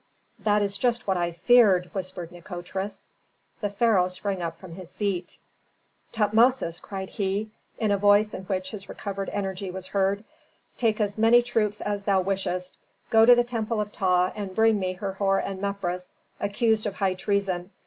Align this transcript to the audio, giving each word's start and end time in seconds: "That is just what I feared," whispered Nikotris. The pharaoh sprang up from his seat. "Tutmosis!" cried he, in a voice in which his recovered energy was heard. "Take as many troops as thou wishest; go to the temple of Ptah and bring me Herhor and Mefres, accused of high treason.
"That 0.39 0.63
is 0.63 0.79
just 0.79 1.05
what 1.05 1.15
I 1.15 1.31
feared," 1.31 1.91
whispered 1.93 2.31
Nikotris. 2.31 3.11
The 3.59 3.69
pharaoh 3.69 4.07
sprang 4.07 4.41
up 4.41 4.57
from 4.57 4.73
his 4.73 4.89
seat. 4.89 5.37
"Tutmosis!" 6.11 6.79
cried 6.81 7.09
he, 7.11 7.51
in 7.77 7.91
a 7.91 7.99
voice 7.99 8.33
in 8.33 8.45
which 8.45 8.71
his 8.71 8.89
recovered 8.89 9.29
energy 9.29 9.69
was 9.69 9.85
heard. 9.85 10.23
"Take 10.75 10.99
as 10.99 11.19
many 11.19 11.43
troops 11.43 11.81
as 11.81 12.05
thou 12.05 12.19
wishest; 12.21 12.75
go 13.11 13.27
to 13.27 13.35
the 13.35 13.43
temple 13.43 13.79
of 13.79 13.91
Ptah 13.91 14.31
and 14.35 14.55
bring 14.55 14.79
me 14.79 14.93
Herhor 14.93 15.37
and 15.37 15.61
Mefres, 15.61 16.13
accused 16.39 16.87
of 16.87 16.95
high 16.95 17.13
treason. 17.13 17.69